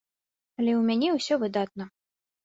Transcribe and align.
Але 0.59 0.71
ў 0.75 0.79
мяне 0.87 1.11
ўсё 1.17 1.37
выдатна. 1.43 1.87